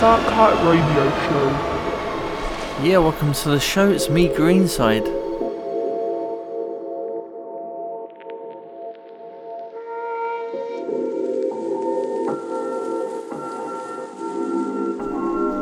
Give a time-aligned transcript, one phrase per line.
[0.00, 2.84] Dark Heart Radio Show.
[2.84, 3.90] Yeah, welcome to the show.
[3.90, 5.06] It's me, Greenside.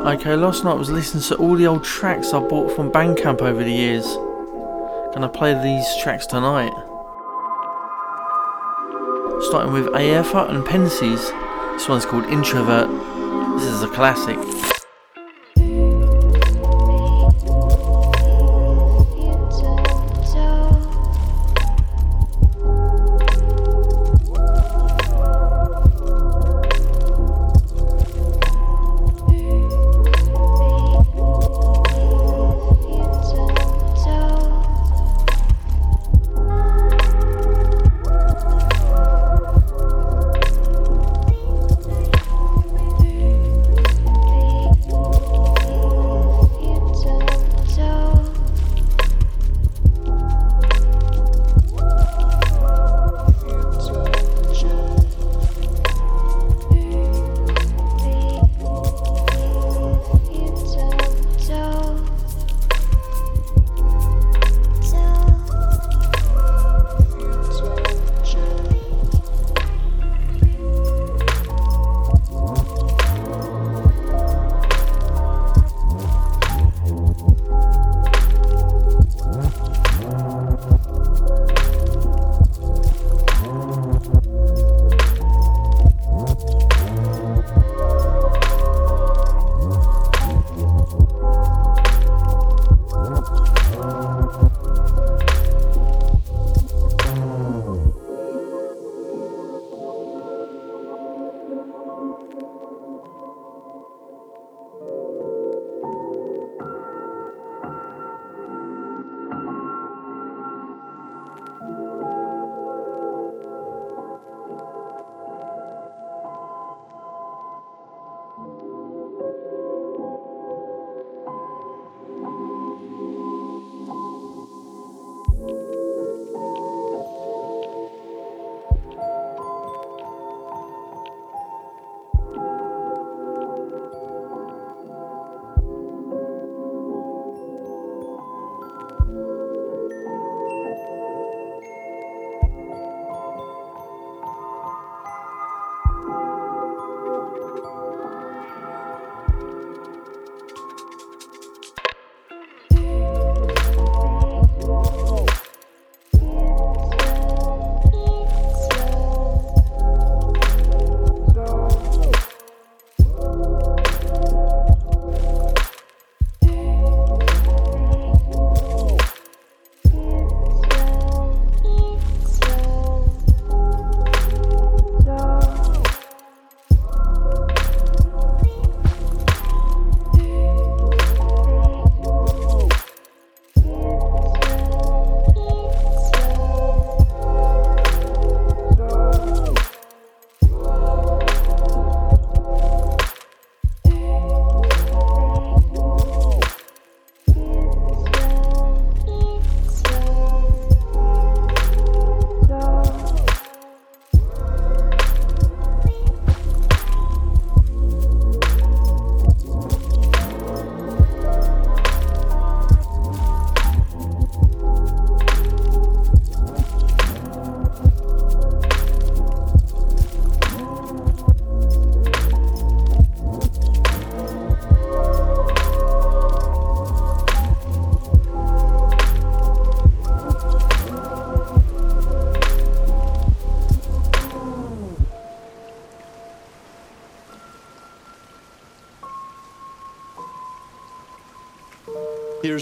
[0.05, 3.41] Okay, last night I was listening to all the old tracks I bought from Bandcamp
[3.41, 4.05] over the years.
[5.13, 6.73] Gonna play these tracks tonight.
[9.43, 11.31] Starting with AFA and Pensies.
[11.73, 13.12] This one's called Introvert.
[13.55, 14.72] This is a classic.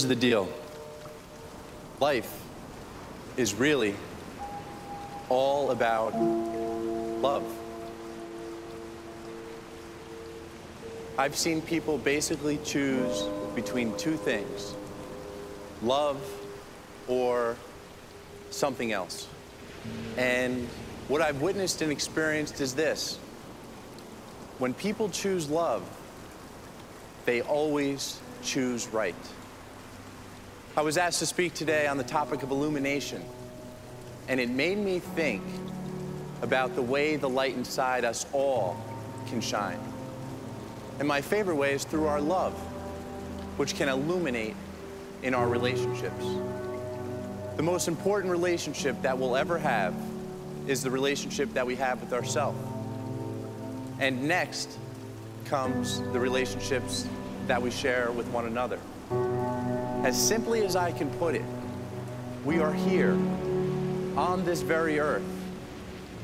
[0.01, 0.50] Here's the deal
[2.00, 2.44] life
[3.38, 3.94] is really
[5.30, 7.45] all about love.
[11.19, 14.74] I've seen people basically choose between two things
[15.83, 16.19] love
[17.07, 17.56] or
[18.50, 19.27] something else.
[20.18, 20.68] And
[21.09, 23.19] what I've witnessed and experienced is this
[24.57, 25.83] when people choose love,
[27.25, 29.13] they always choose right.
[30.77, 33.21] I was asked to speak today on the topic of illumination,
[34.29, 35.44] and it made me think
[36.41, 38.77] about the way the light inside us all
[39.27, 39.79] can shine.
[40.97, 42.53] And my favorite way is through our love,
[43.57, 44.56] which can illuminate
[45.23, 46.25] in our relationships.
[47.57, 49.94] The most important relationship that we'll ever have
[50.67, 52.57] is the relationship that we have with ourselves.
[54.00, 54.77] And next
[55.45, 57.09] comes the relationships
[57.47, 58.79] that we share with one another.
[60.03, 61.44] As simply as I can put it,
[62.44, 63.13] we are here
[64.18, 65.21] on this very earth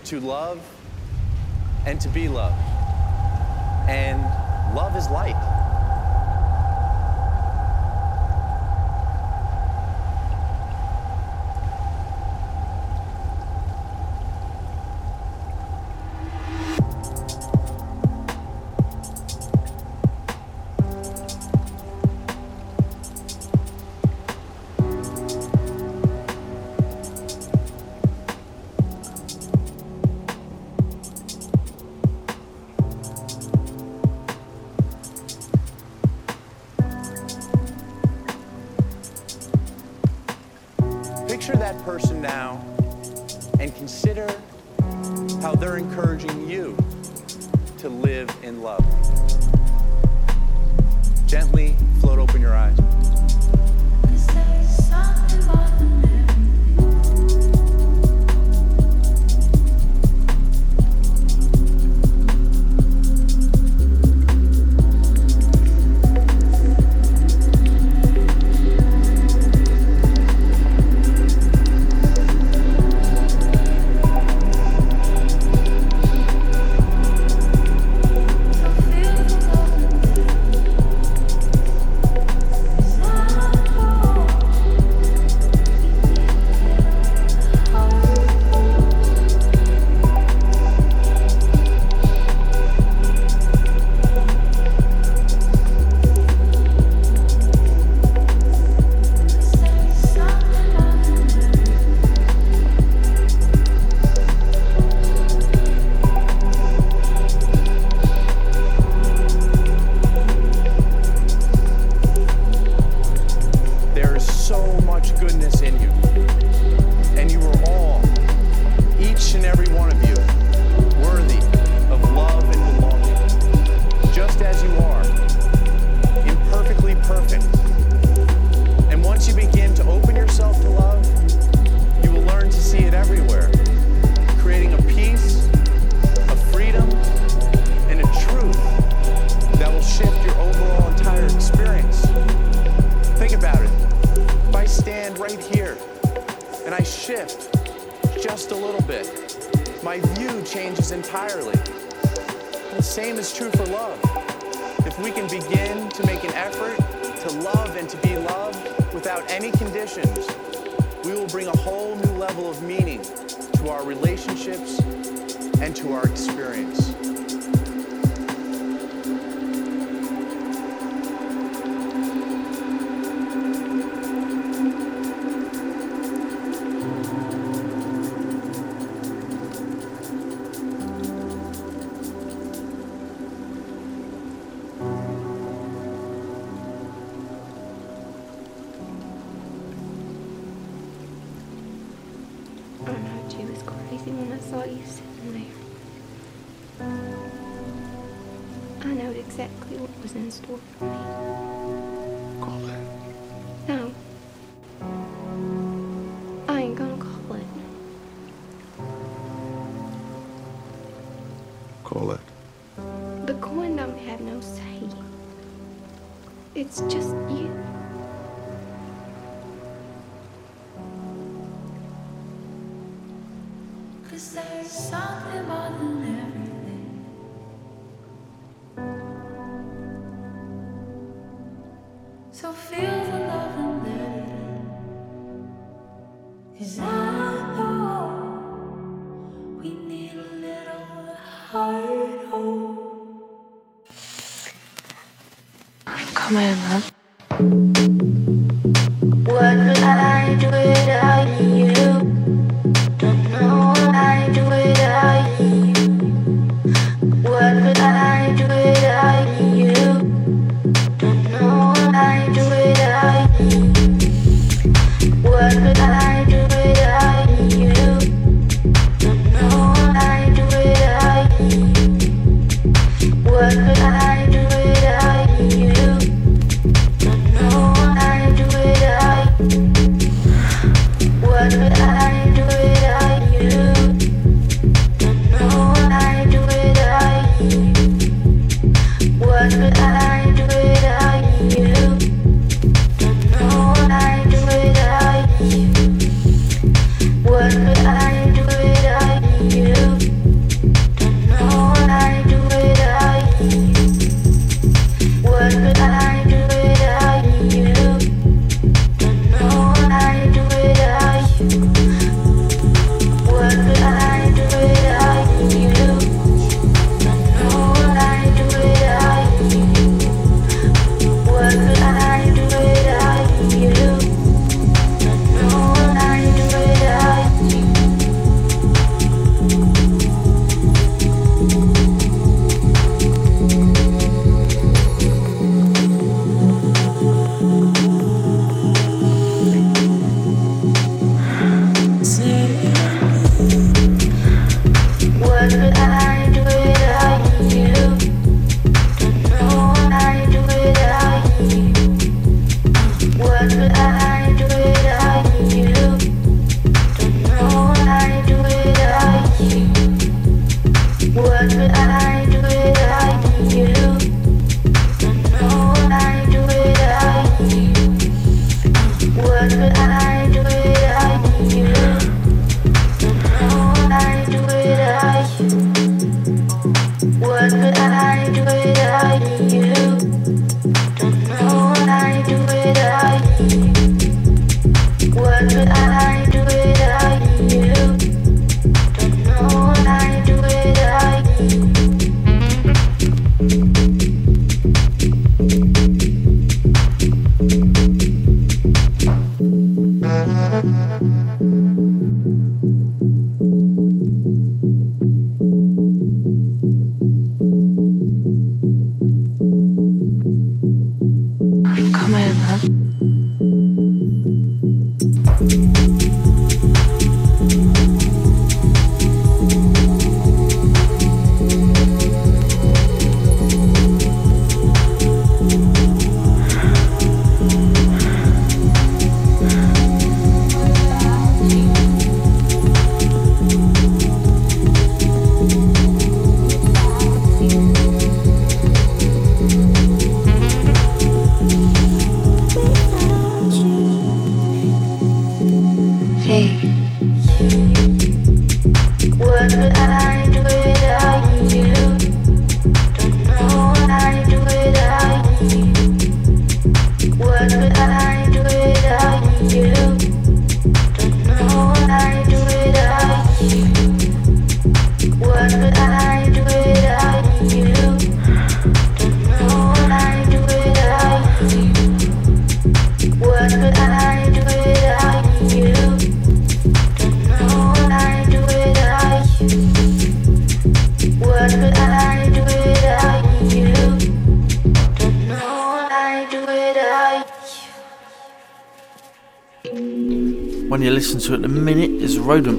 [0.06, 0.59] to love
[1.85, 2.59] and to be loved.
[3.88, 4.19] And
[4.75, 5.35] love is light.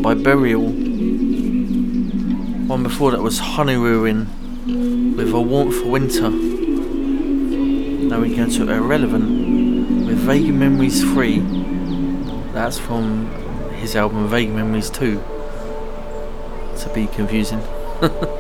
[0.09, 0.63] By Burial.
[2.67, 4.27] One before that was Honey Ruin
[5.15, 6.31] with A Warmth for Winter.
[8.09, 11.41] Now we go to Irrelevant with Vague Memories 3.
[12.55, 13.31] That's from
[13.75, 15.23] his album Vague Memories 2.
[16.79, 17.61] To be confusing.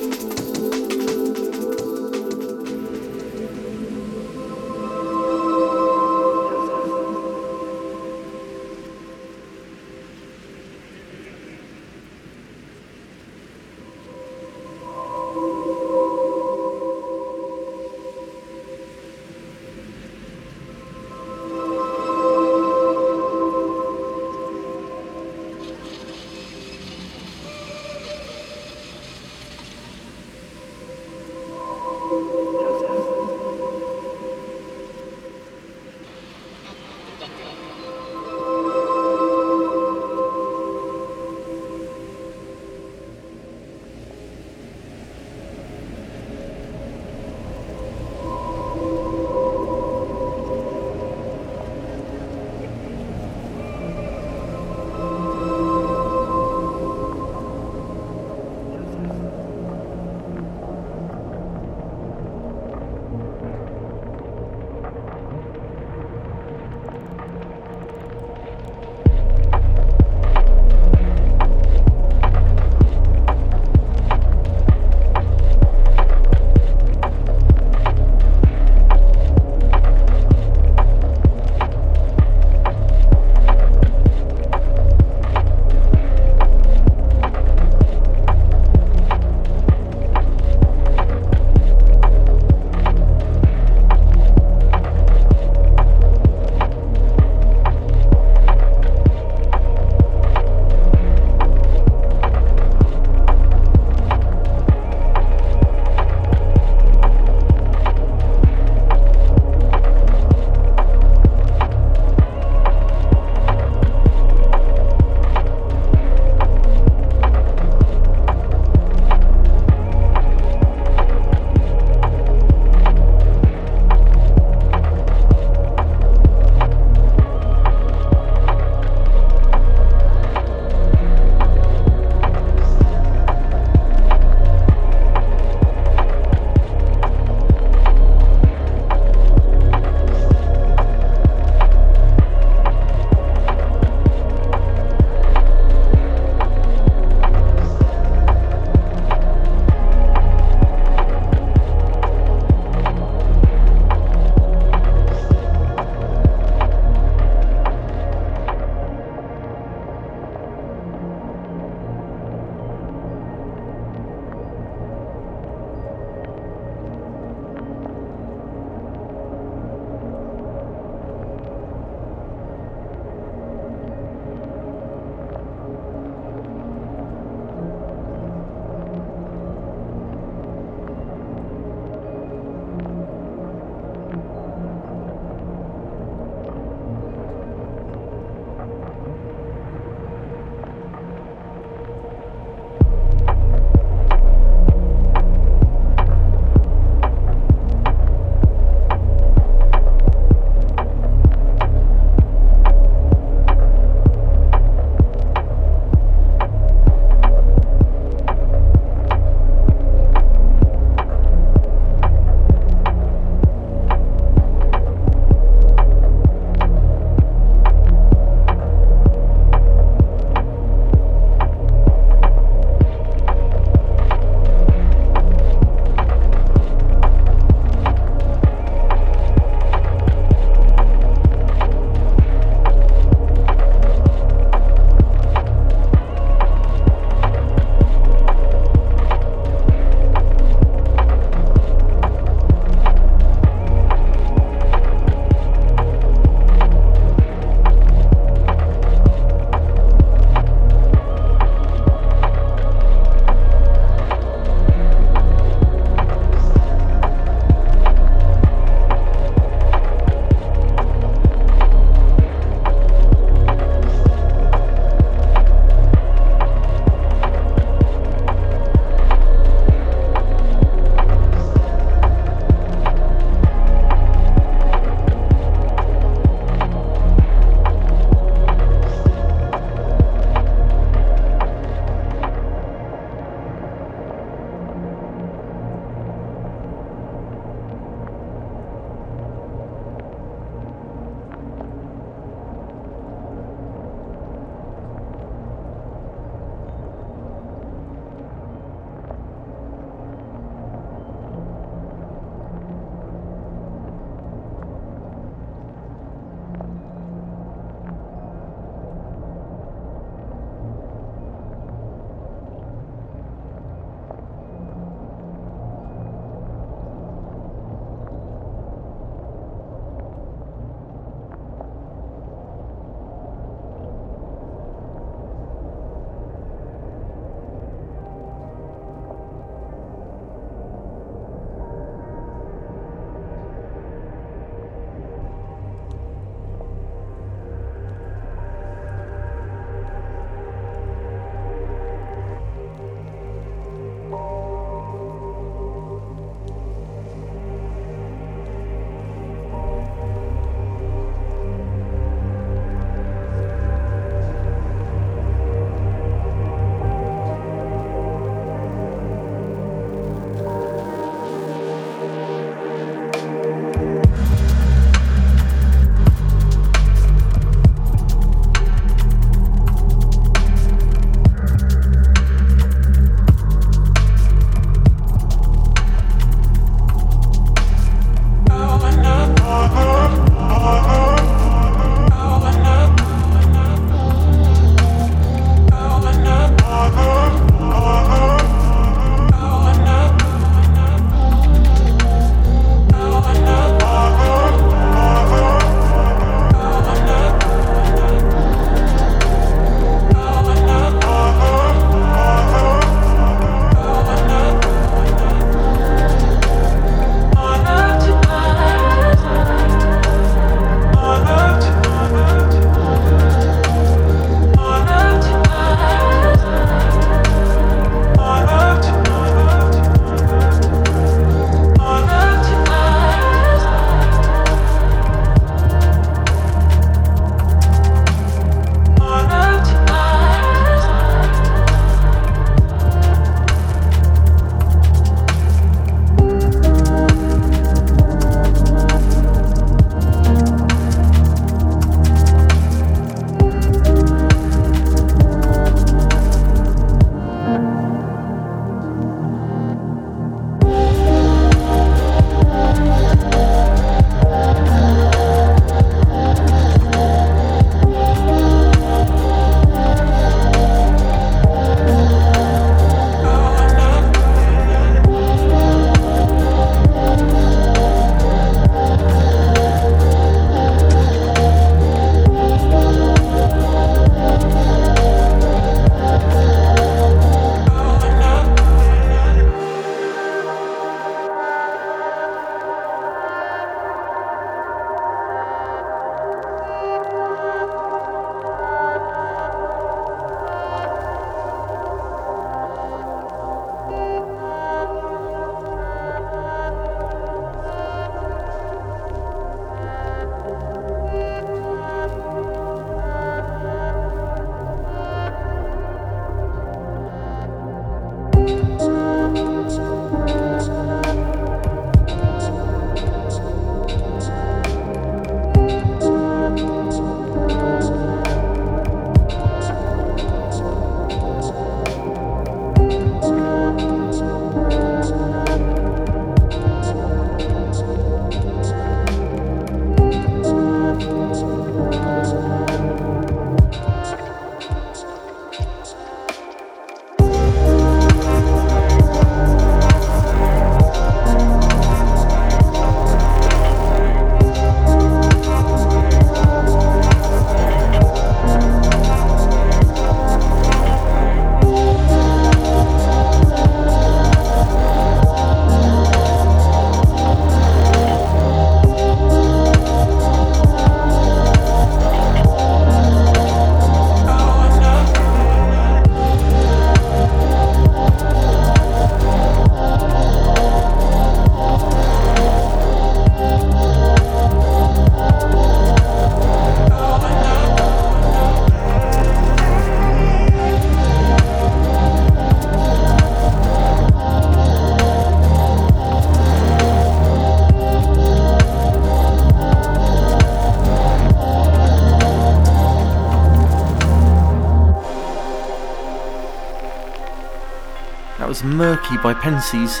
[598.64, 600.00] Murky by Pensies.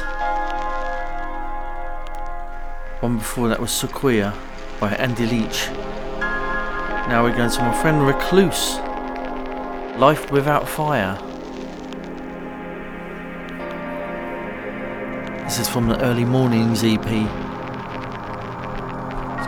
[3.00, 4.32] One before that was Sequoia
[4.80, 5.68] by Andy Leach.
[7.08, 8.78] Now we're going to my friend Recluse.
[9.98, 11.18] Life Without Fire.
[15.44, 16.98] This is from the Early Mornings EP.
[16.98, 17.06] It's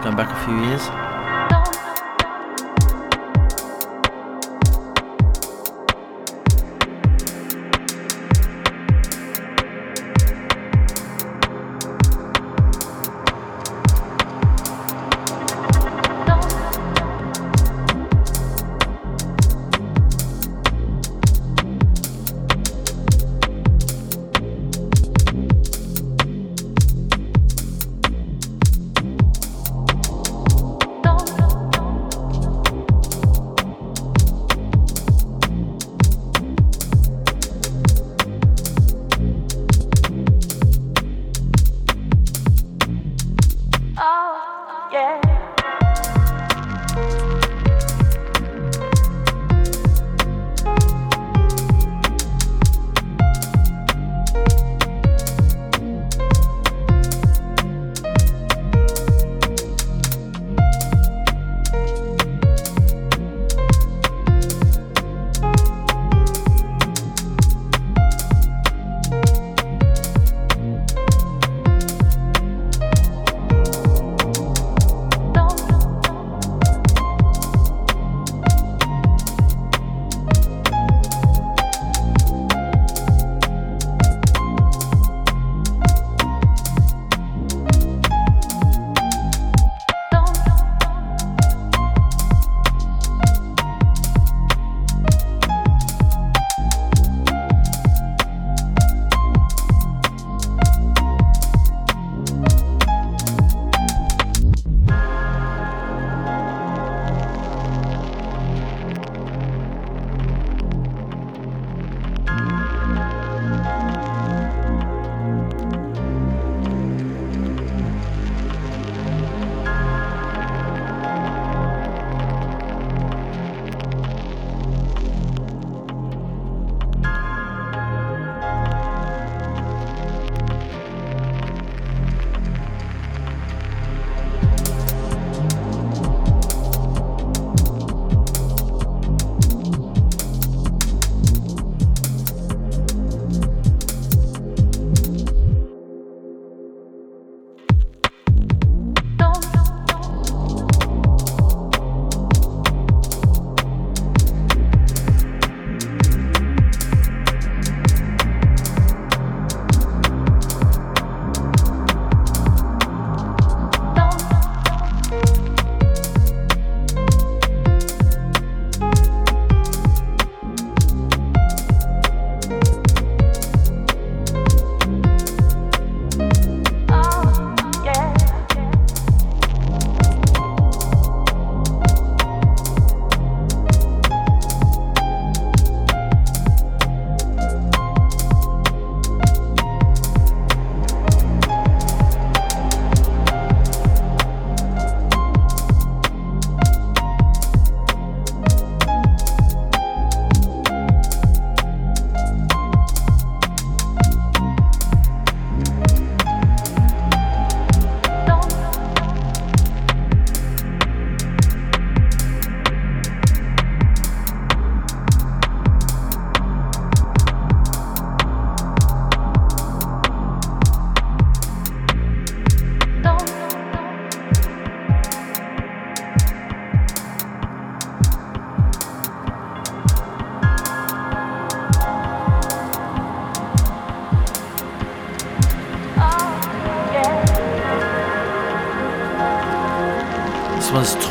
[0.05, 1.06] going back a few years.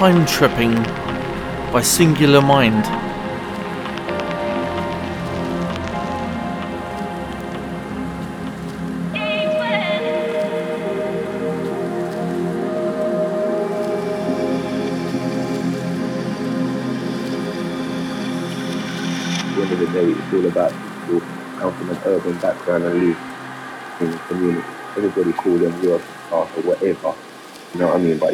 [0.06, 0.76] Time Tripping
[1.74, 2.86] by Singular Mind.
[2.86, 2.91] At
[19.72, 20.72] of the day, it's all about
[21.08, 21.22] people
[22.06, 23.18] urban background and live
[24.02, 24.68] in the community.
[24.98, 26.00] Everybody calls them real
[26.32, 27.15] or whatever.
[27.74, 28.20] You know what I mean?
[28.20, 28.34] But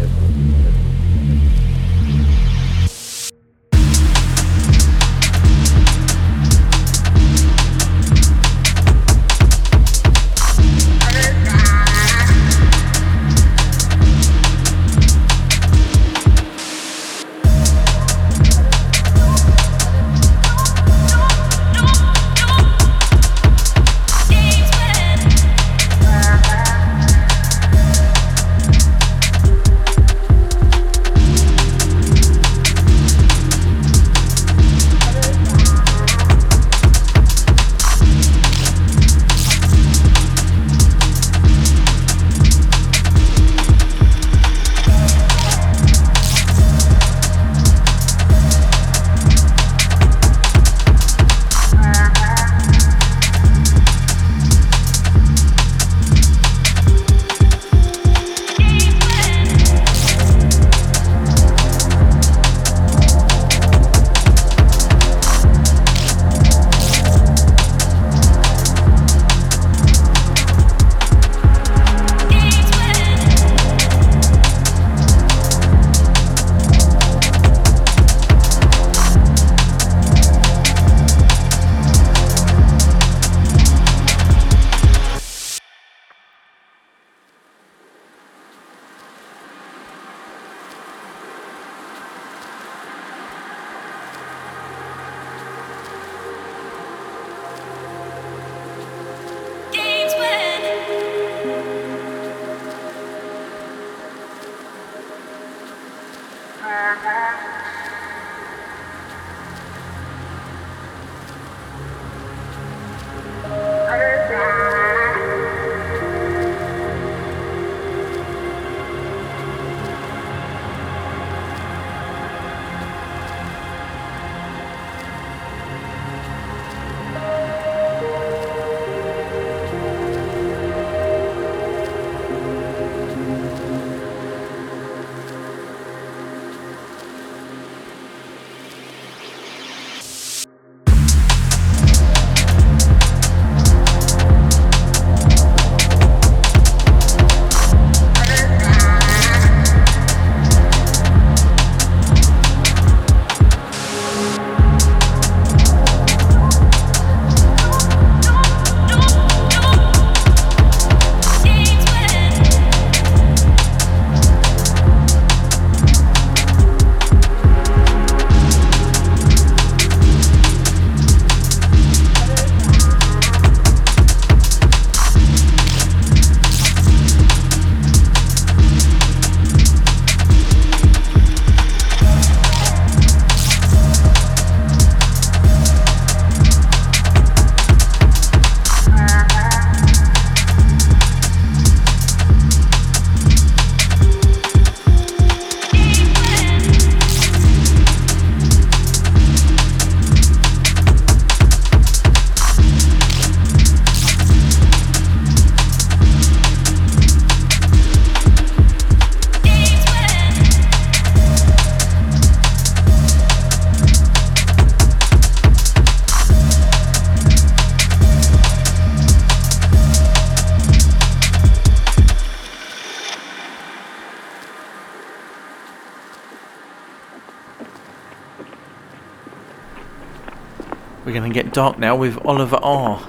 [231.51, 233.01] dark now with Oliver R.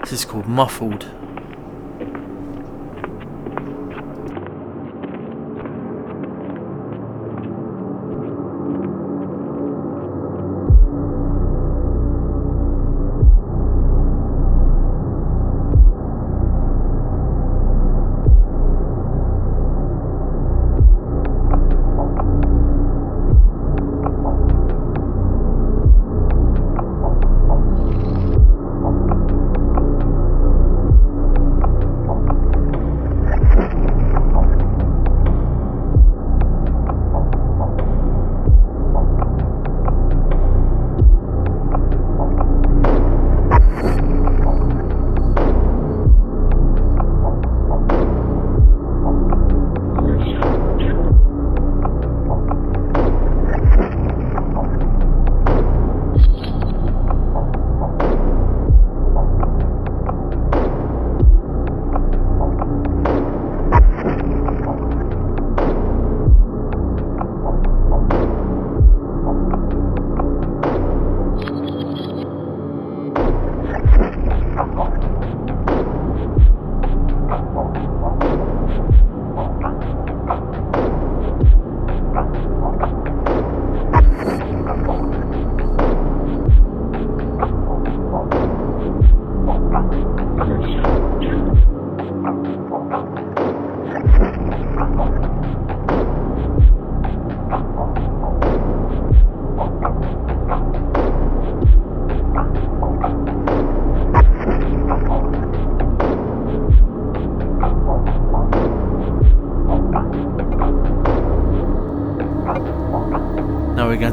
[0.00, 1.10] This is called Muffled.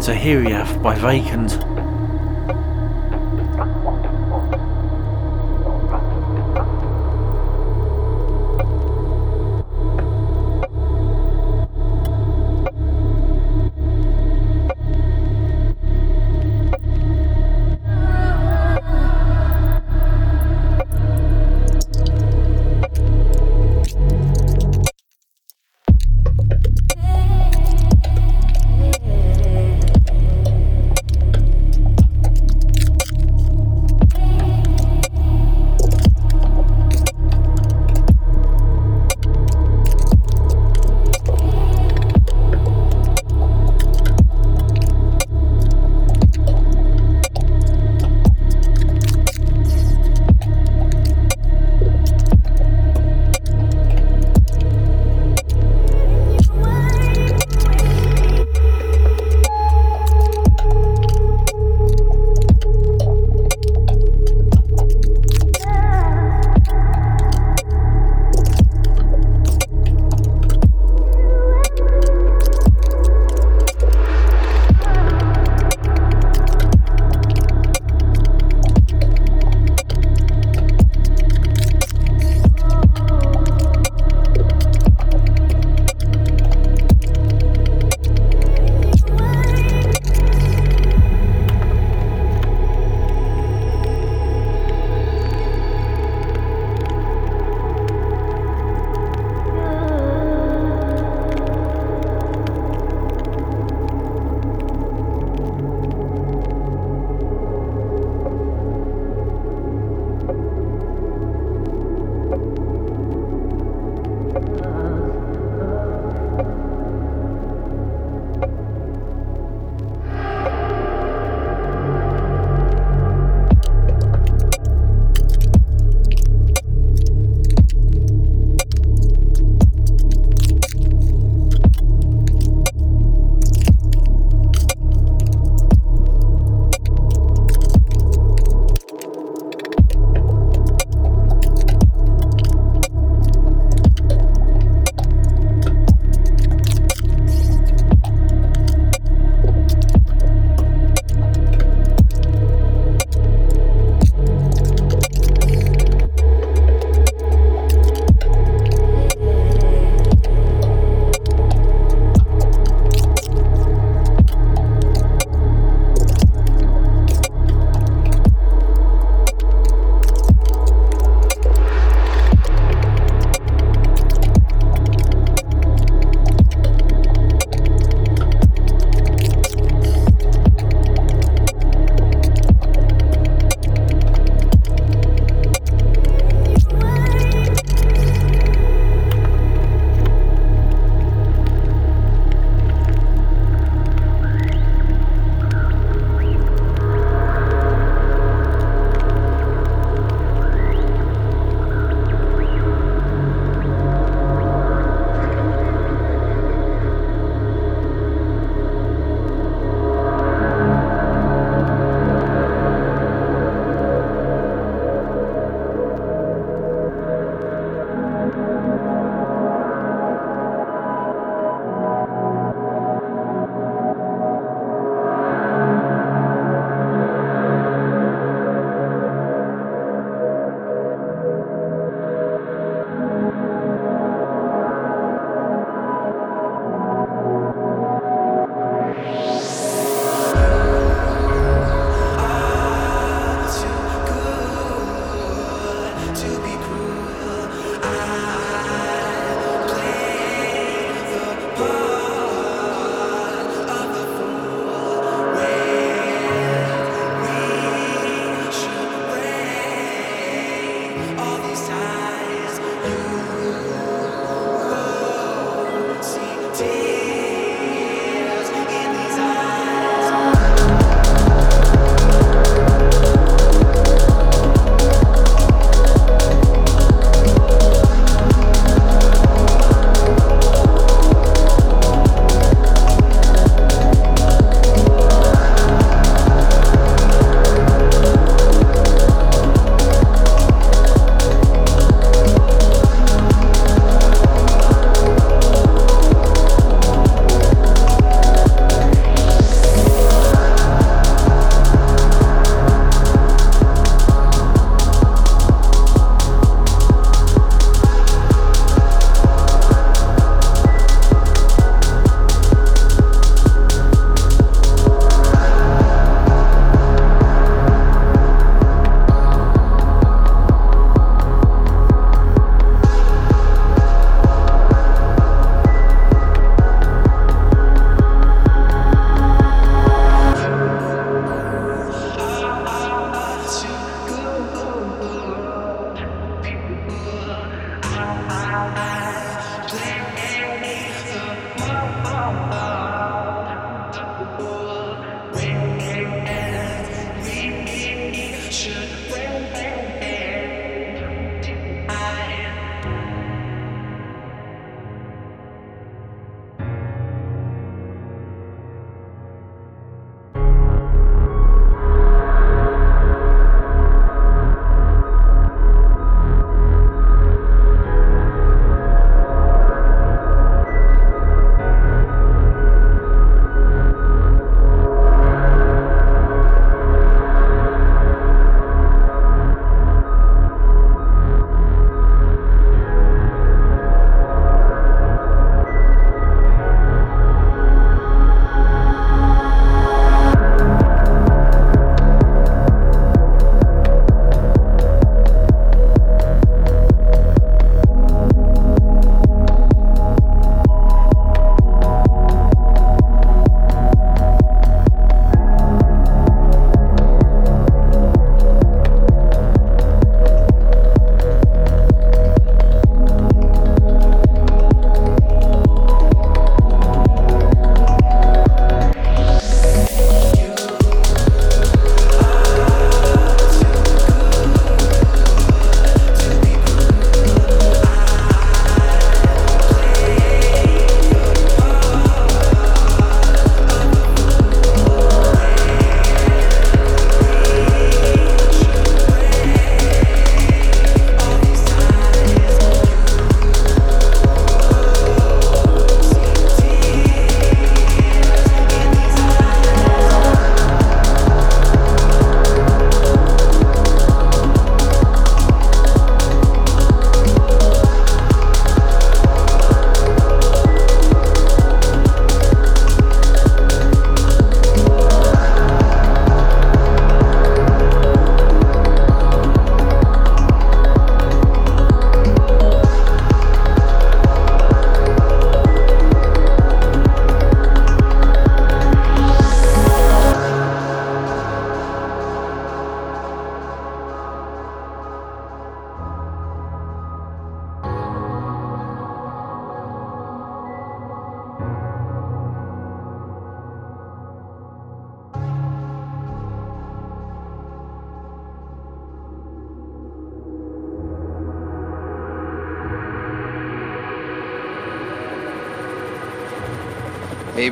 [0.09, 1.68] Tahiriath by Vacant.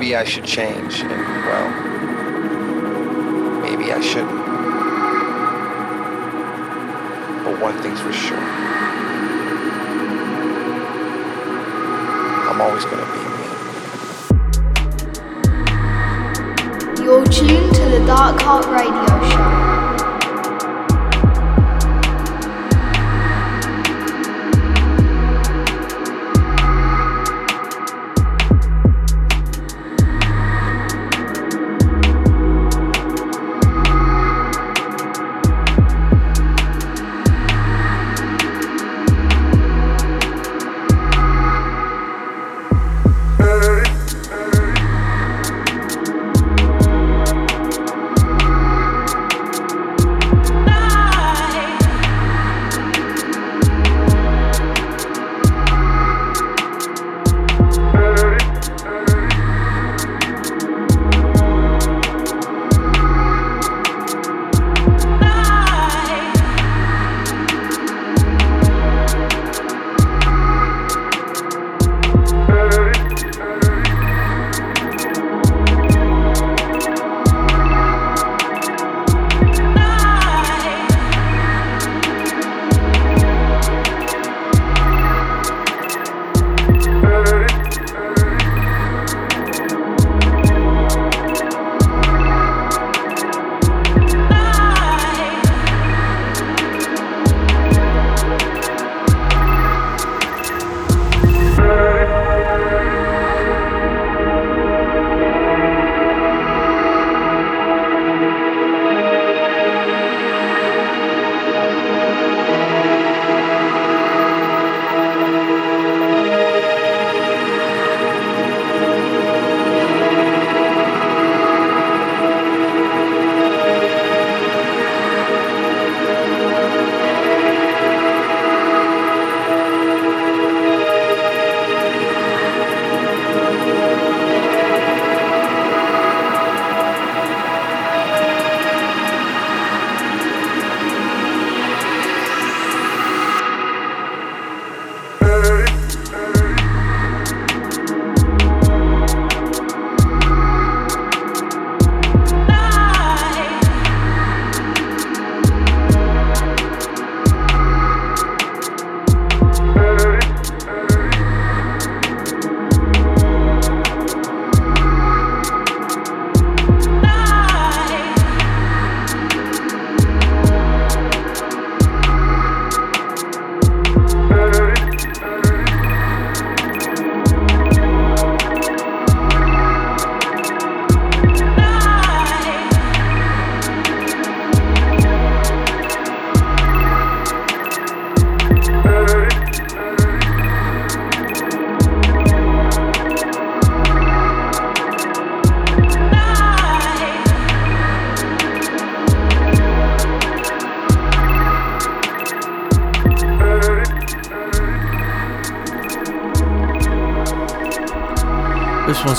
[0.07, 1.03] Maybe I should change,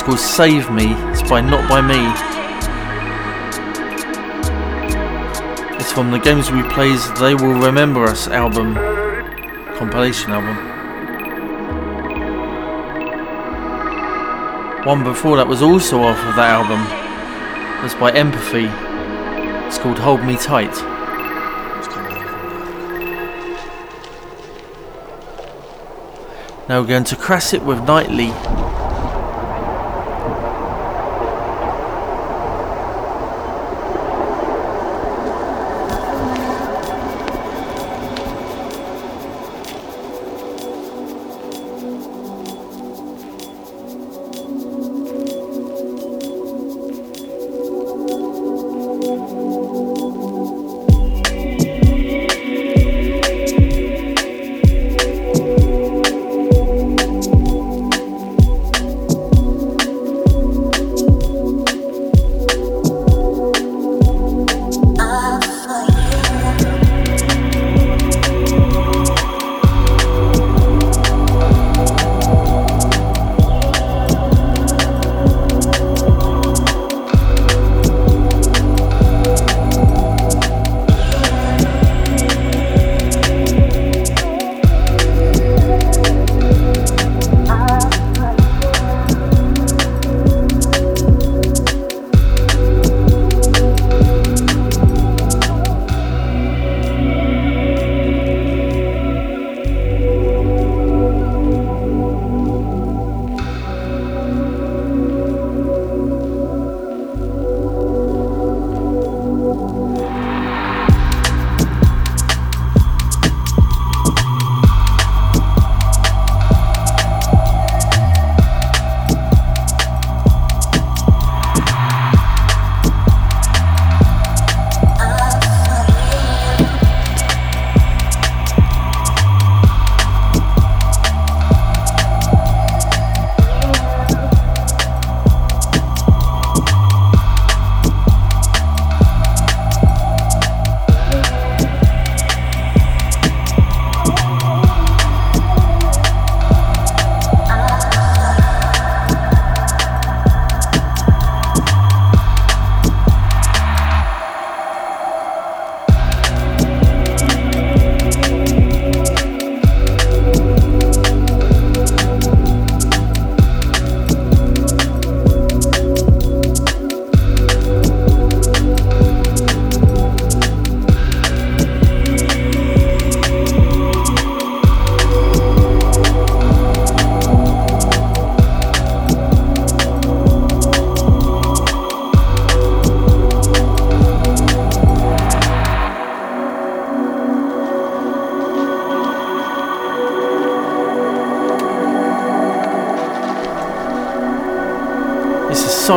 [0.09, 0.95] called Save Me.
[1.11, 1.99] It's by Not By Me.
[5.79, 8.75] It's from the Games We Plays They Will Remember Us album,
[9.77, 10.57] compilation album.
[14.87, 16.81] One before that was also off of that album.
[17.79, 18.65] It was by Empathy.
[19.67, 20.75] It's called Hold Me Tight.
[26.67, 28.48] Now we're going to crash it with Nightly.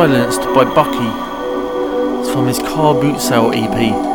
[0.02, 1.12] Silenced by Bucky.
[2.32, 4.11] From his Car Boot Sale EP.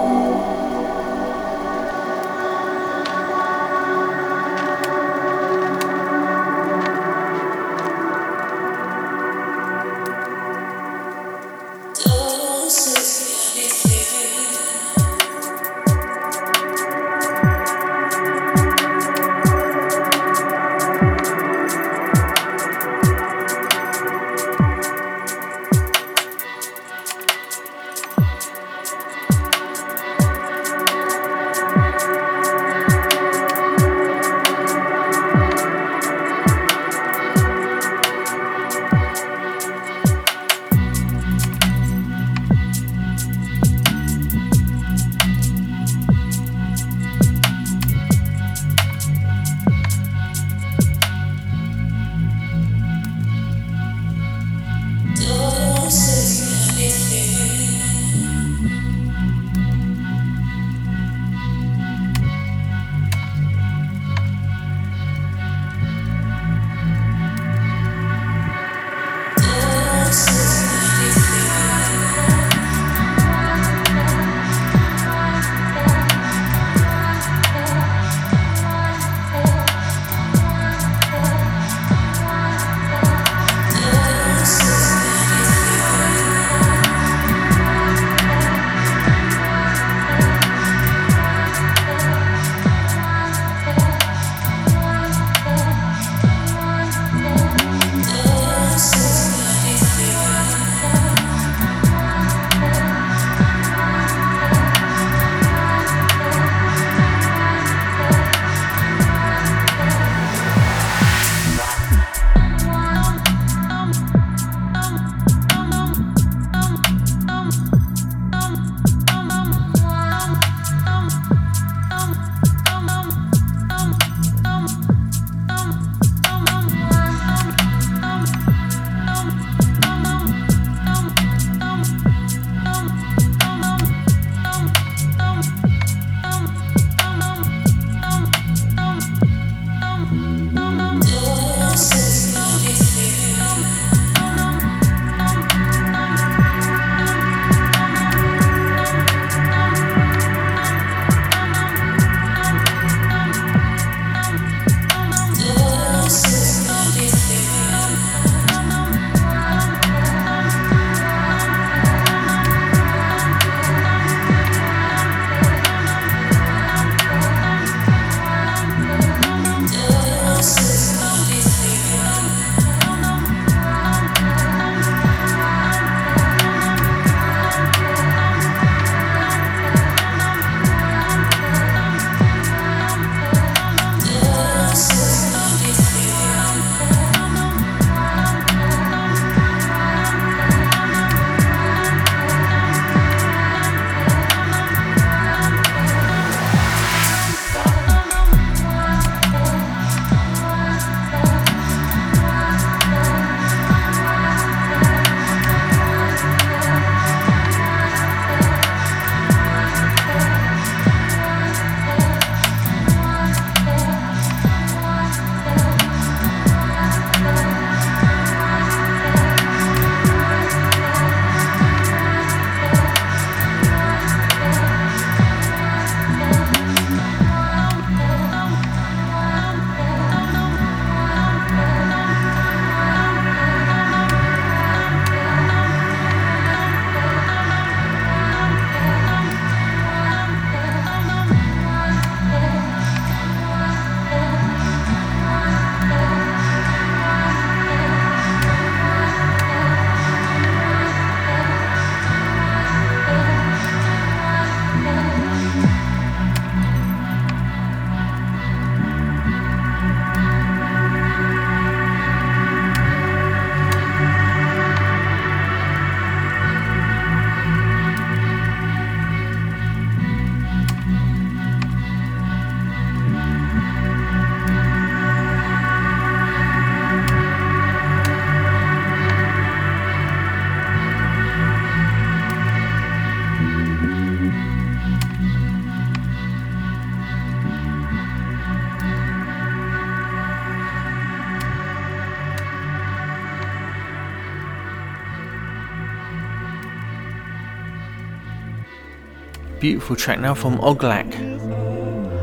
[299.68, 301.10] Beautiful track now from Oglak.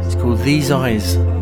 [0.06, 1.33] It's called These Eyes.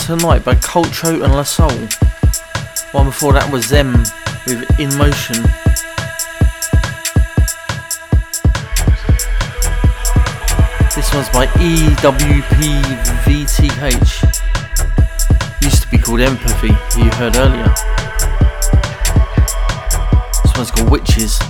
[0.00, 1.88] Was Step Into the Night by Cultro and La Soul.
[2.92, 3.92] One before that was them
[4.46, 5.42] with In Motion.
[10.94, 12.02] This one's by EWPVTH.
[15.62, 17.74] Used to be called Empathy, you heard earlier.
[20.42, 21.40] This one's called Witches.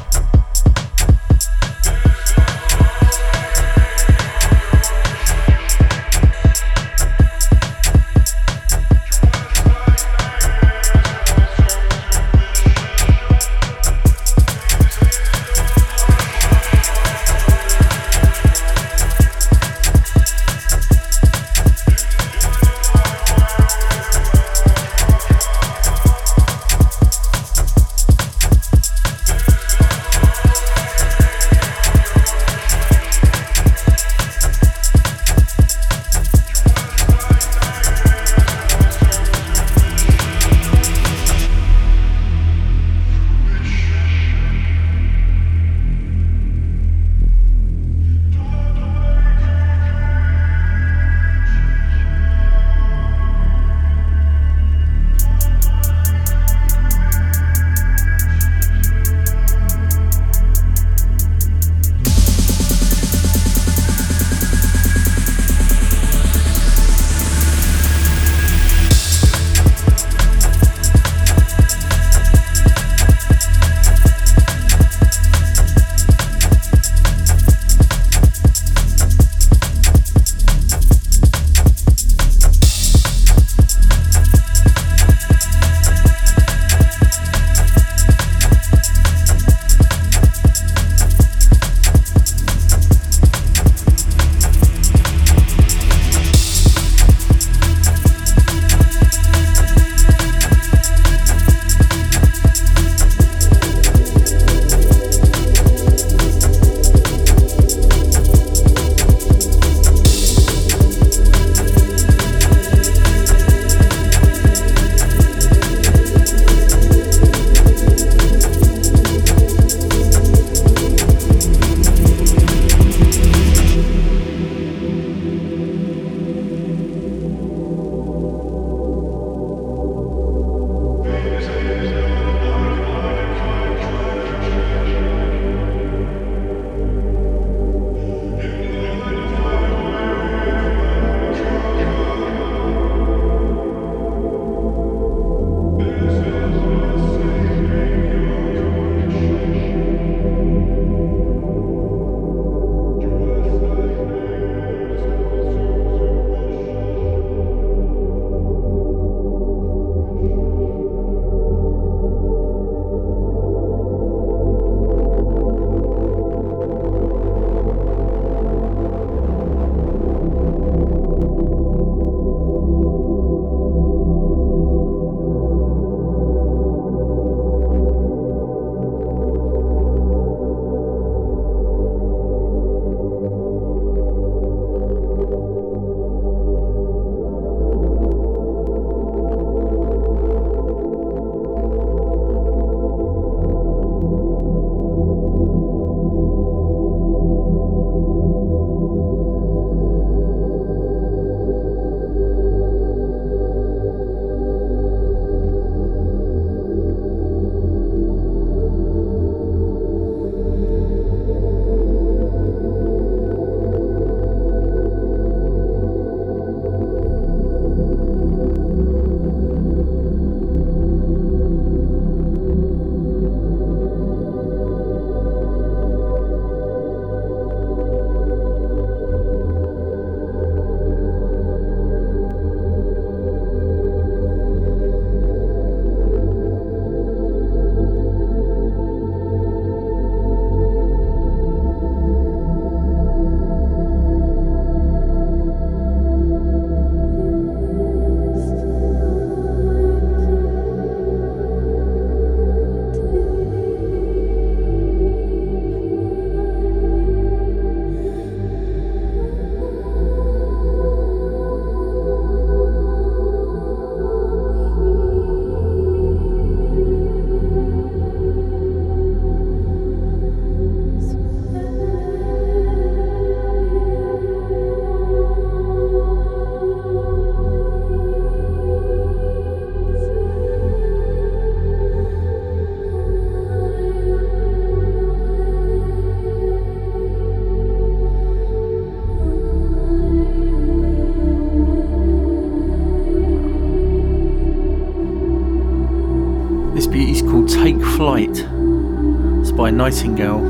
[299.70, 300.40] By Nightingale,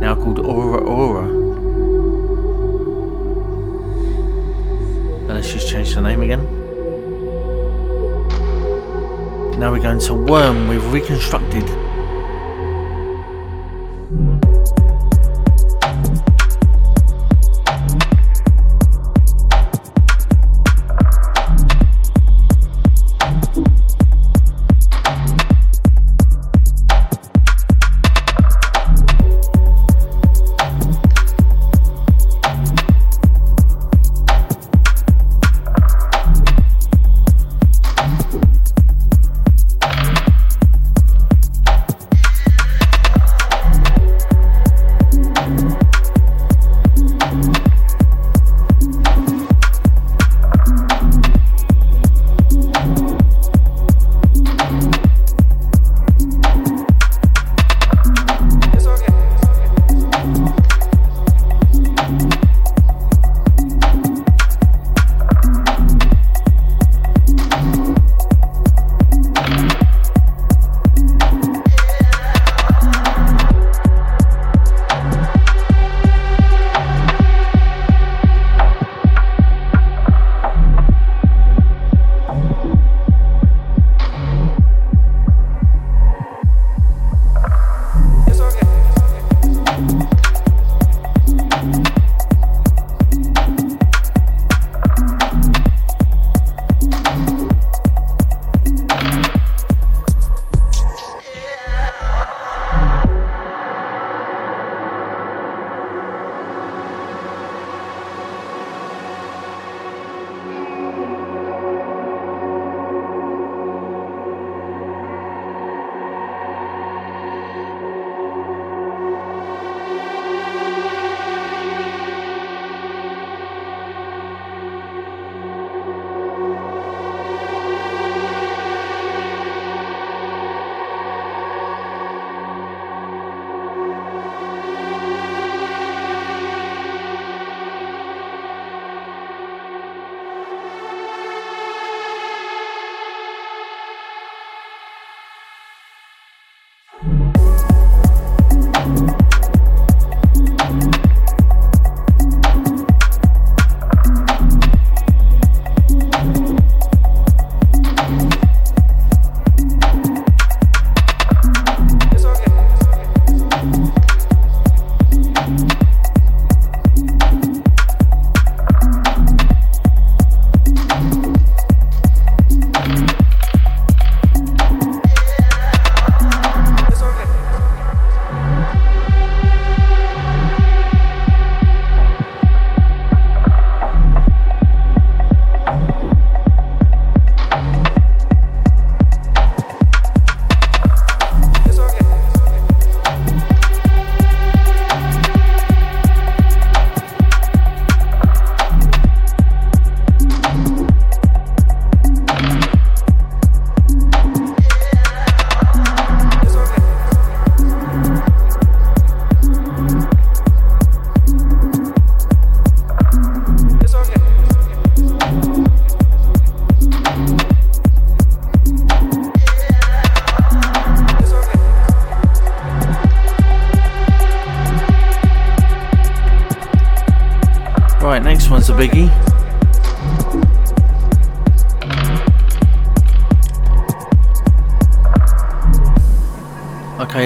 [0.00, 1.28] now called Aura Aura.
[5.28, 6.42] Let's just change the name again.
[9.60, 11.87] Now we're going to Worm we've Reconstructed.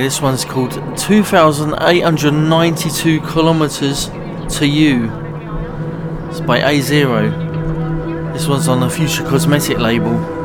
[0.03, 4.09] This one's called 2,892 Kilometers
[4.57, 5.05] to You.
[6.29, 8.33] It's by A0.
[8.33, 10.42] This one's on the Future Cosmetic label.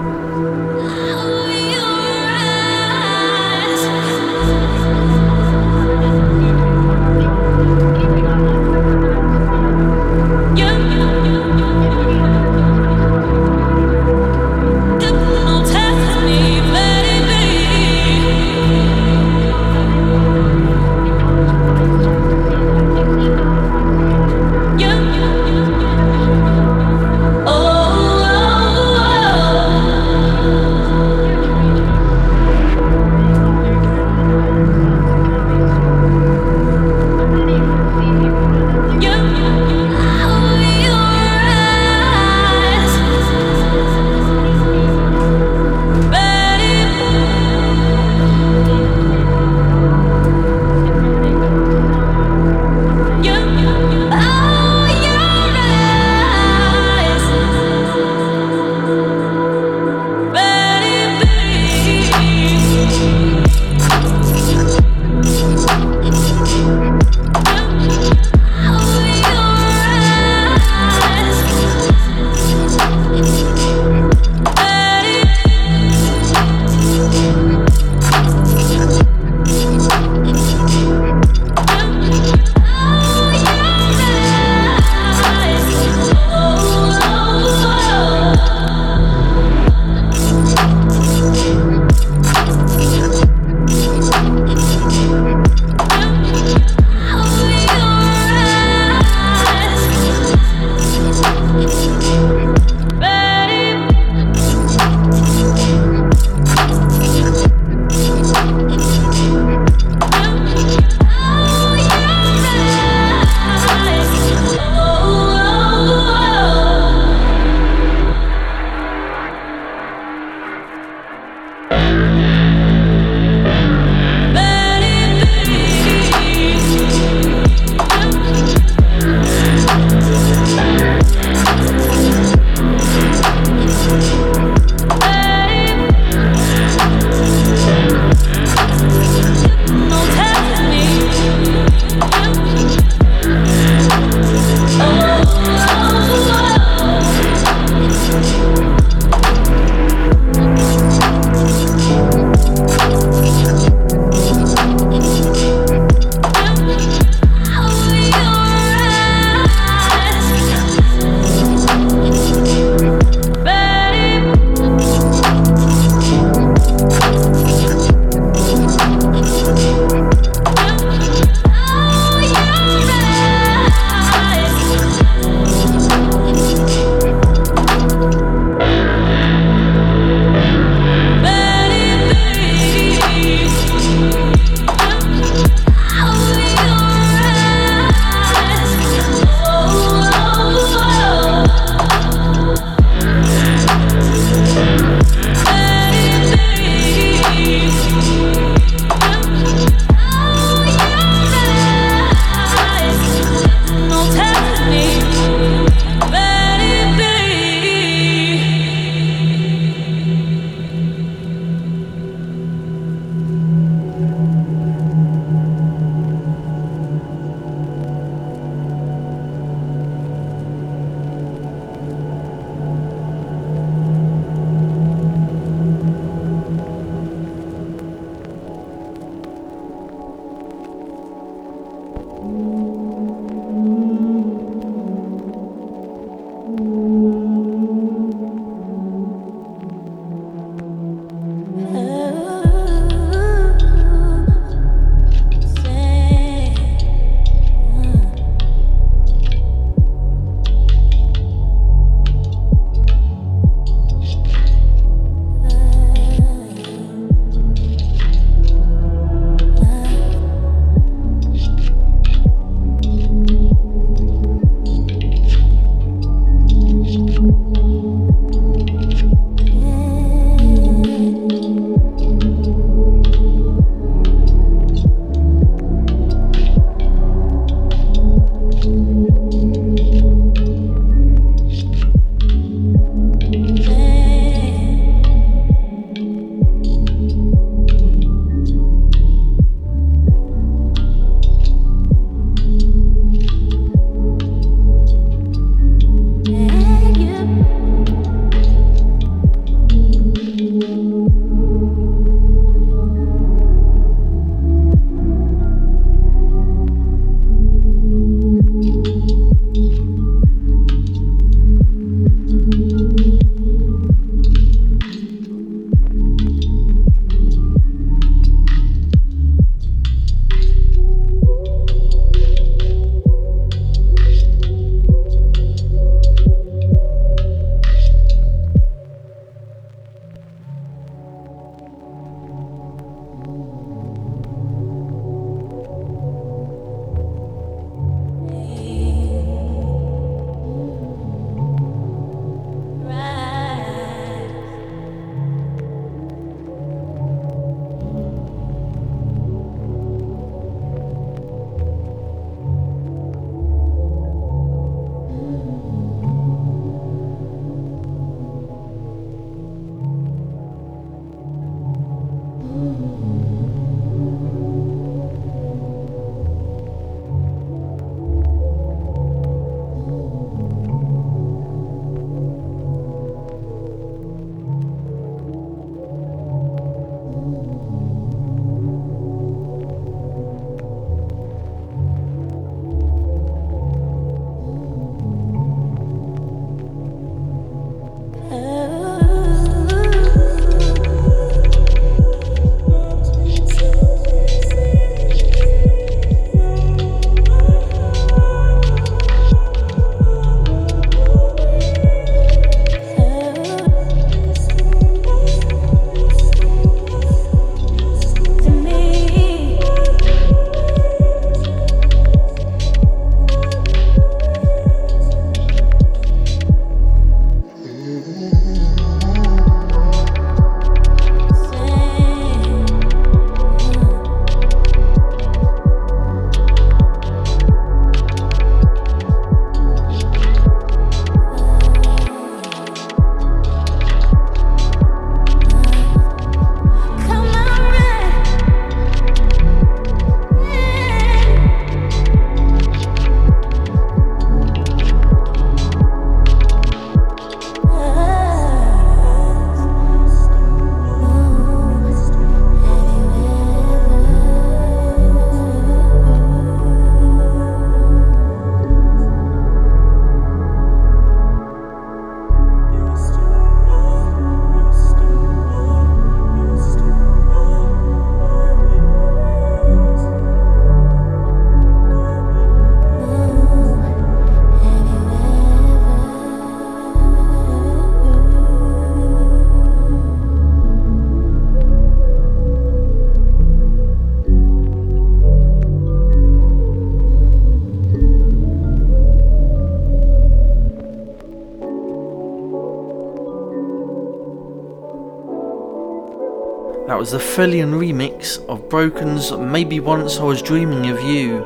[496.97, 501.45] That was the Felian remix of Broken's Maybe Once I Was Dreaming of You.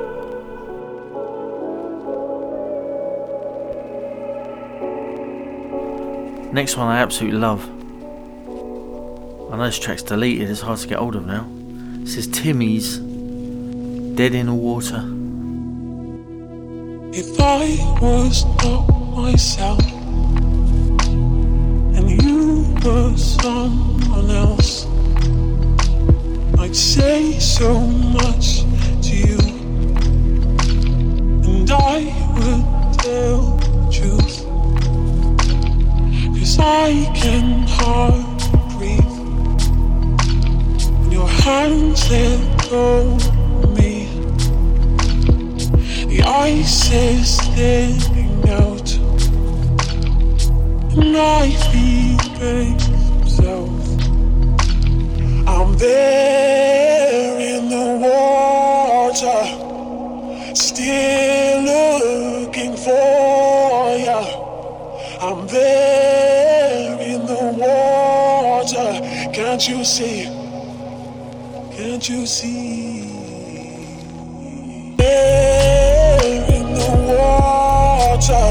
[6.53, 7.65] Next one I absolutely love.
[9.51, 11.45] I know this track's deleted, it's hard to get hold of now.
[11.99, 12.99] This is Timmy's
[14.15, 15.03] Dead in the Water.
[17.13, 18.87] If I was not
[19.17, 19.85] myself
[21.97, 24.80] and you were someone else,
[26.71, 28.61] I'd say so much
[29.03, 29.37] to you,
[31.43, 31.99] and I
[32.31, 34.45] would tell the truth.
[36.39, 39.17] Cause I can hardly breathe
[41.01, 42.39] when your hands let
[42.69, 43.17] go
[43.75, 44.07] me.
[46.07, 48.89] The ice is thinning out,
[50.95, 51.49] and I
[69.61, 70.23] Can't you see?
[71.77, 73.03] Can't you see?
[74.97, 76.23] There
[76.55, 78.47] in the water,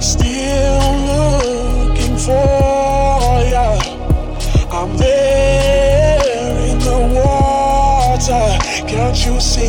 [0.00, 3.78] still looking for ya.
[4.72, 8.58] I'm there in the water.
[8.88, 9.61] Can't you see?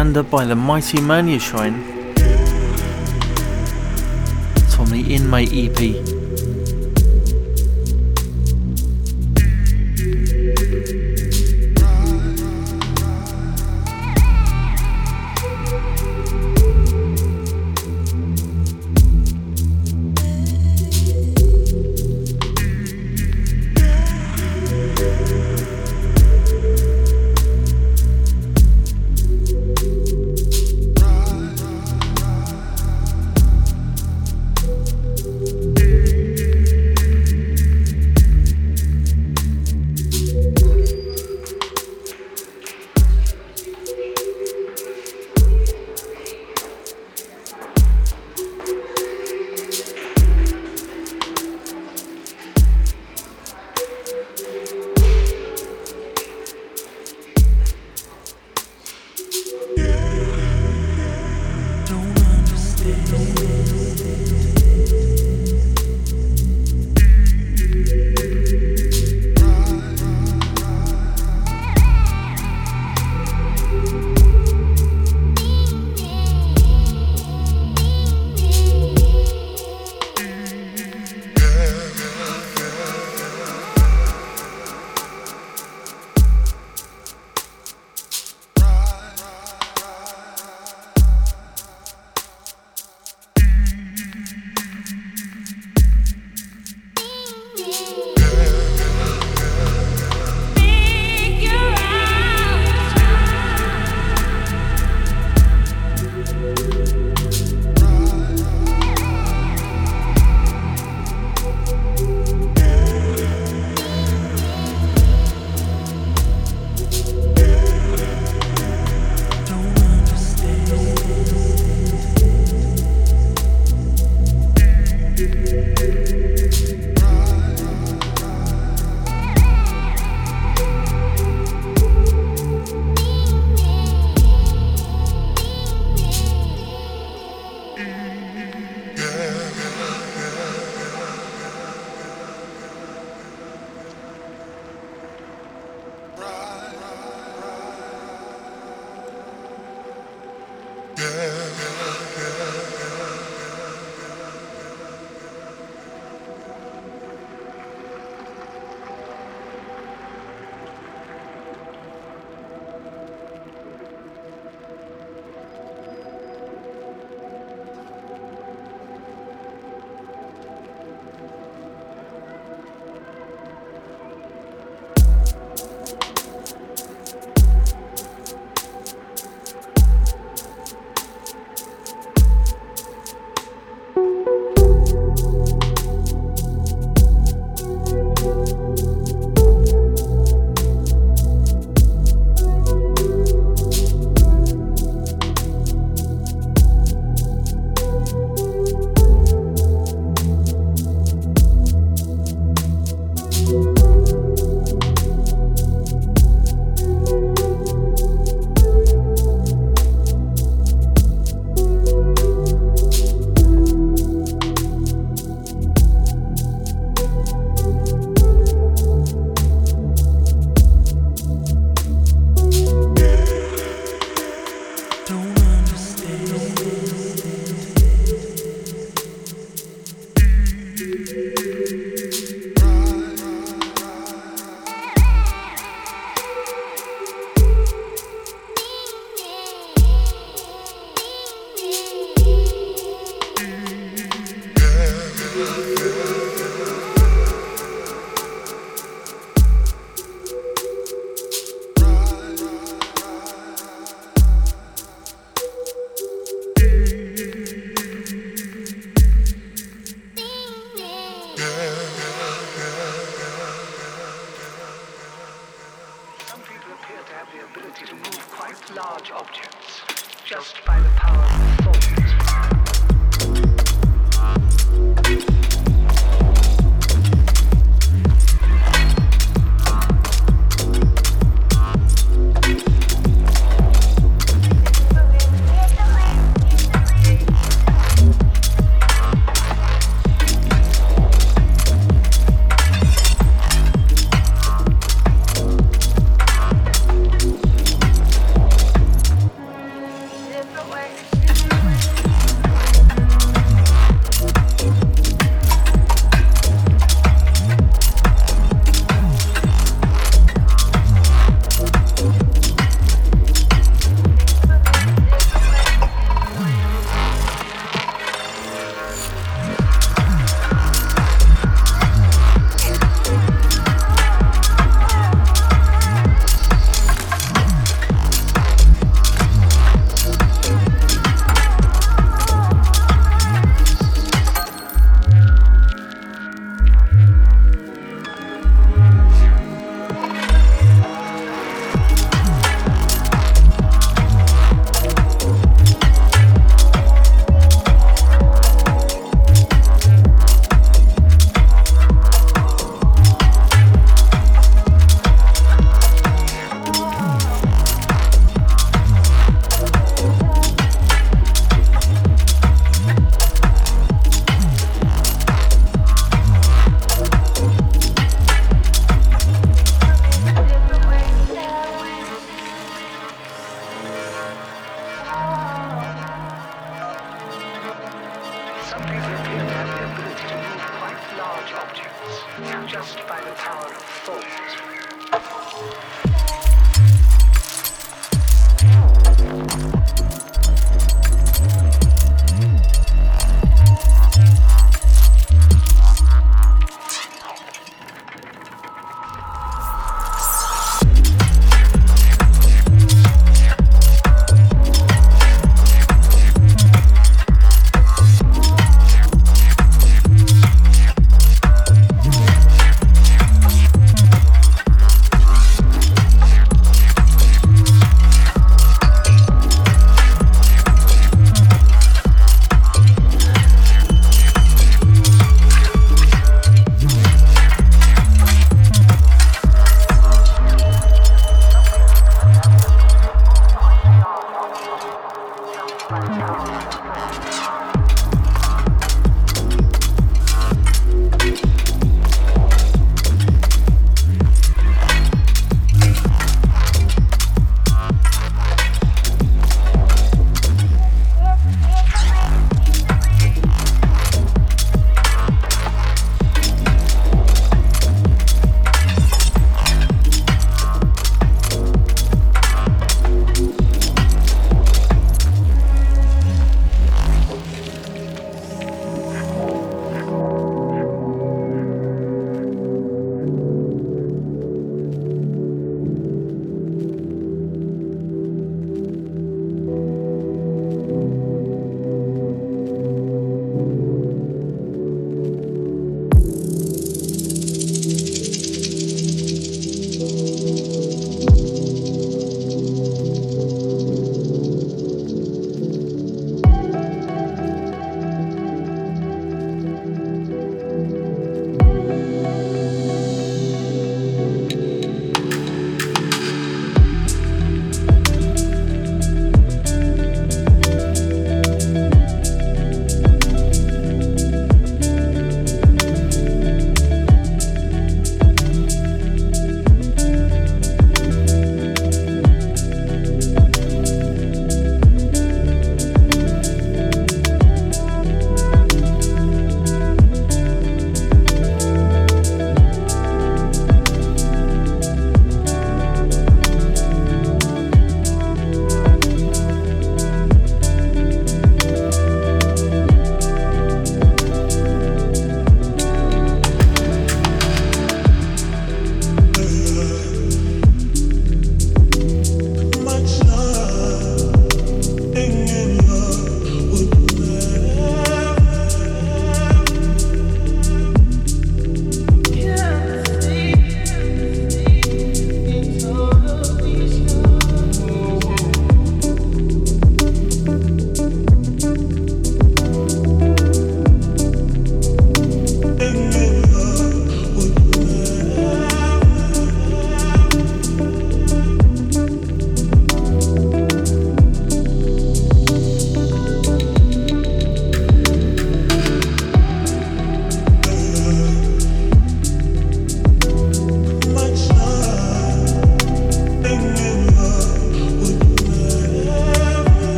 [0.00, 1.84] Ananda by the Mighty Mania Shrine.
[4.56, 6.19] It's from the In My EP.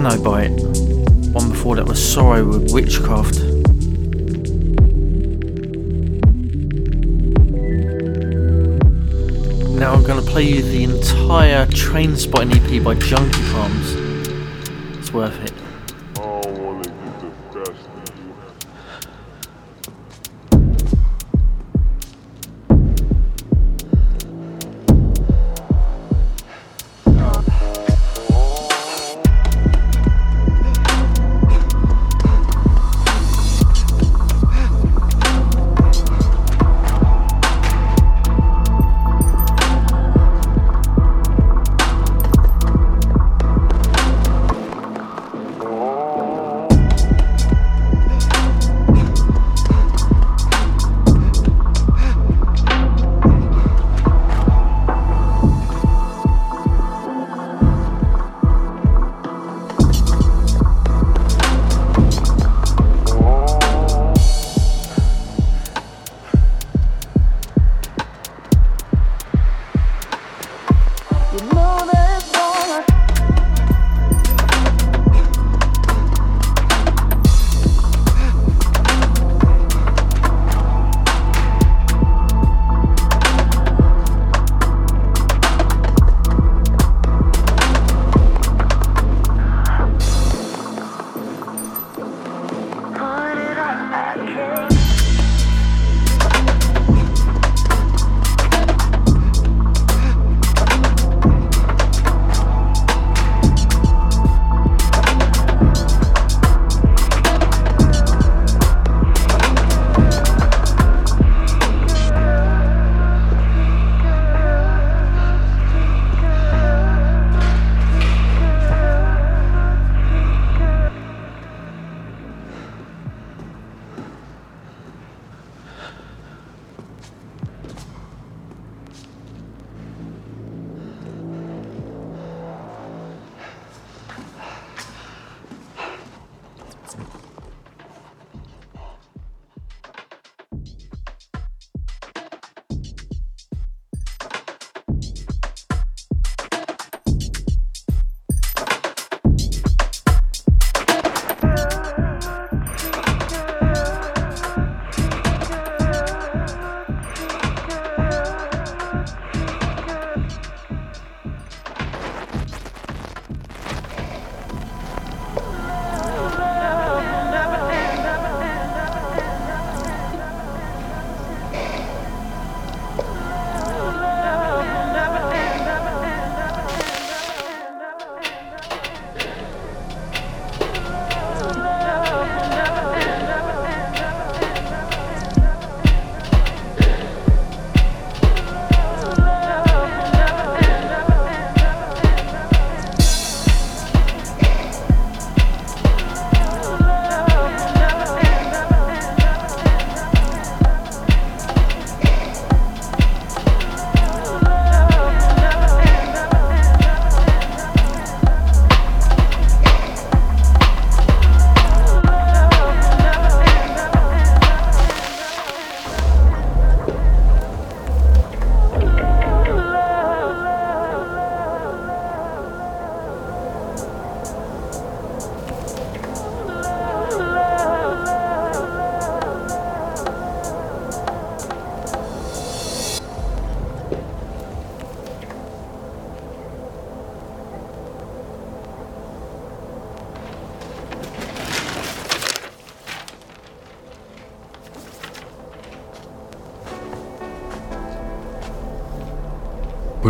[0.00, 1.32] Nanobite.
[1.32, 3.40] One before that was Sorrow with Witchcraft.
[9.76, 13.94] Now I'm going to play you the entire Trainspotting EP by Junkie Palms.
[14.98, 15.67] It's worth it.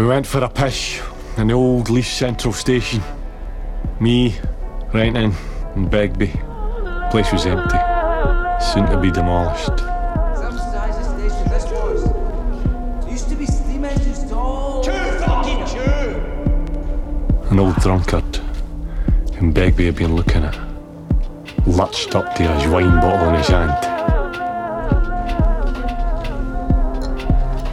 [0.09, 1.03] Went for a piss
[1.37, 3.03] in the old Leith Central Station.
[4.01, 4.35] Me,
[4.95, 5.35] Renton,
[5.75, 6.33] and Begbie.
[7.11, 7.77] Place was empty,
[8.73, 9.69] soon to be demolished.
[17.51, 18.37] An old drunkard
[19.37, 20.59] whom Begbie had been looking at,
[21.67, 23.73] latched up to his wine bottle in his hand.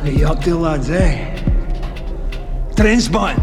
[0.04, 1.35] Are you up there, lads, eh?
[2.76, 3.42] Train spotting.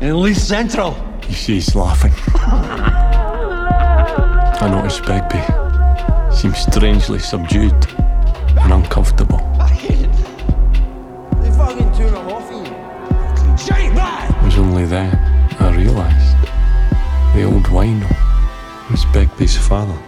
[0.00, 0.94] In Leith Central.
[1.26, 2.12] He says, laughing.
[4.60, 5.44] I noticed Begbie
[6.34, 7.86] seemed strangely subdued
[8.58, 9.38] and uncomfortable.
[11.40, 12.64] They fucking tune them off you.
[13.58, 14.32] Shite man!
[14.34, 15.14] It was only then
[15.60, 16.36] I realised
[17.34, 18.08] the old wino
[18.90, 19.98] was Begbie's father.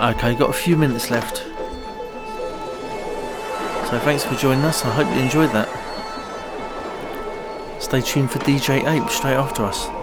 [0.00, 1.36] Okay, got a few minutes left.
[3.90, 4.82] So thanks for joining us.
[4.82, 5.68] I hope you enjoyed that.
[7.82, 9.99] Stay tuned for DJ Ape straight after us.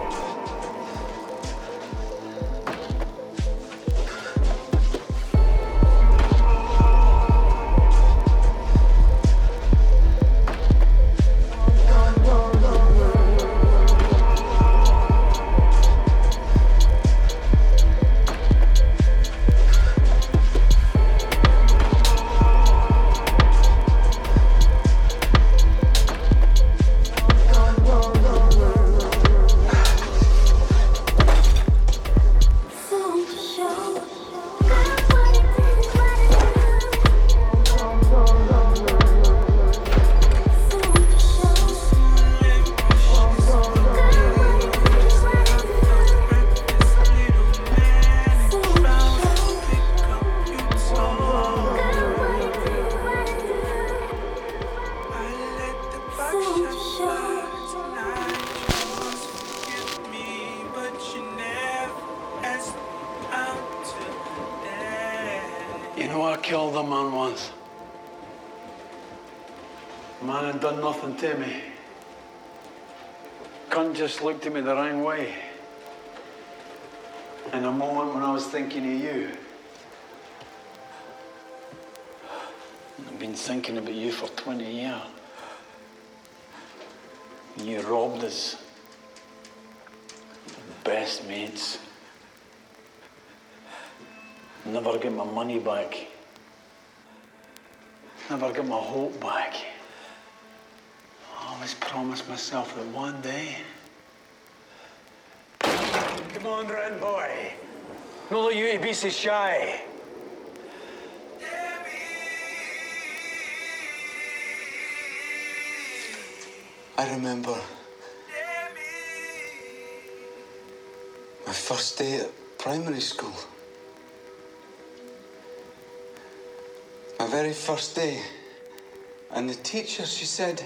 [129.98, 130.62] Teacher, she said,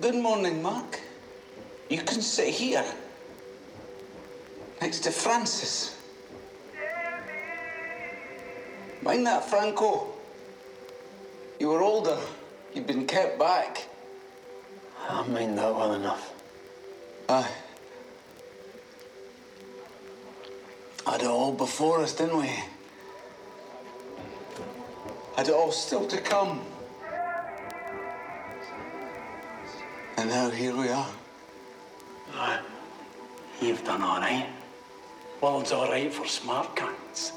[0.00, 1.00] Good morning, Mark.
[1.90, 2.84] You can sit here
[4.80, 5.96] next to Francis.
[9.02, 10.08] Mind that, Franco?
[11.58, 12.18] You were older.
[12.74, 13.86] You'd been kept back.
[15.08, 16.32] I mind that well enough.
[17.28, 17.50] Aye.
[21.06, 22.50] Had it all before us, didn't we?
[25.36, 26.60] Had it all still to come.
[30.28, 31.08] And now here we are.
[32.34, 32.60] Aye.
[33.62, 34.46] You've done all right.
[35.40, 37.30] World's all right for smart cunts.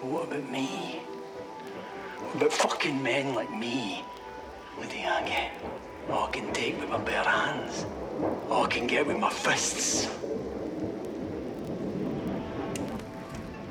[0.00, 0.98] What about me?
[2.18, 4.02] What about fucking men like me?
[4.74, 5.52] What do I get?
[6.10, 7.86] All I can take with my bare hands.
[8.50, 10.10] All I can get with my fists.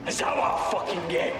[0.07, 1.35] Is that what I fucking get?